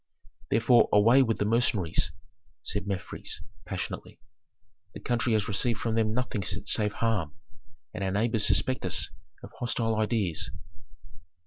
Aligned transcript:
"Therefore 0.49 0.89
away 0.91 1.21
with 1.21 1.37
the 1.37 1.45
mercenaries!" 1.45 2.11
said 2.63 2.87
Mefres, 2.87 3.39
passionately. 3.65 4.19
"The 4.95 4.99
country 4.99 5.33
has 5.33 5.47
received 5.47 5.77
from 5.79 5.93
them 5.93 6.11
nothing 6.11 6.43
save 6.43 6.93
harm, 6.93 7.35
and 7.93 8.03
our 8.03 8.09
neighbors 8.09 8.47
suspect 8.47 8.83
us 8.83 9.11
of 9.43 9.51
hostile 9.59 9.95
ideas." 9.95 10.49